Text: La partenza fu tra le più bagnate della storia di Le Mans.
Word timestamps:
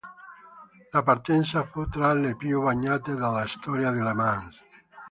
La 0.93 1.03
partenza 1.03 1.63
fu 1.63 1.87
tra 1.87 2.11
le 2.15 2.35
più 2.35 2.63
bagnate 2.63 3.13
della 3.13 3.45
storia 3.45 3.91
di 3.91 4.01
Le 4.01 4.13
Mans. 4.15 4.59